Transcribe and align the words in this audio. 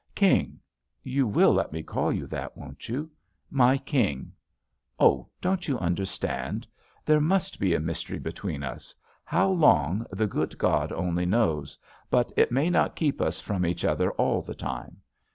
"King— 0.15 0.59
^you 1.05 1.25
will 1.25 1.53
let 1.53 1.71
me 1.71 1.83
call 1.83 2.11
you 2.11 2.25
that, 2.25 2.57
won't 2.57 2.89
you?— 2.89 3.11
^my 3.53 3.77
King 3.85 4.31
I 4.99 5.03
Oh, 5.03 5.29
don't 5.39 5.67
you 5.67 5.77
understand? 5.77 6.65
There 7.05 7.21
must 7.21 7.59
be 7.59 7.75
a 7.75 7.79
mystery 7.79 8.17
between 8.17 8.63
us; 8.63 8.95
how 9.23 9.49
long, 9.51 10.07
the 10.11 10.25
good 10.25 10.57
God 10.57 10.91
only 10.91 11.27
knows— 11.27 11.77
^but 12.11 12.31
it 12.35 12.51
may 12.51 12.71
not 12.71 12.95
keep 12.95 13.21
us 13.21 13.39
from 13.39 13.63
each 13.63 13.85
other 13.85 14.09
all 14.13 14.41
the 14.41 14.55
time. 14.55 15.01